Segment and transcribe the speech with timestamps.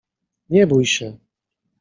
[0.49, 1.17] Nie bój się.